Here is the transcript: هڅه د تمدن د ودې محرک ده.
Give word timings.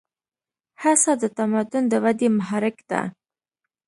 هڅه 0.81 1.11
د 1.21 1.23
تمدن 1.37 1.83
د 1.89 1.93
ودې 2.03 2.27
محرک 2.37 2.77
ده. 2.89 3.01